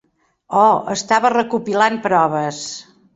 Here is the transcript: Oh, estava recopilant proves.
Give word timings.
Oh, 0.61 0.79
estava 0.95 1.31
recopilant 1.35 1.99
proves. 2.07 2.63